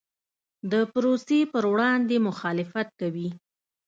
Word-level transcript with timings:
د 0.71 0.73
پروسې 0.93 1.39
پر 1.51 1.63
وړاندې 1.71 2.15
مخالفت 2.27 2.87
کوي. 2.99 3.29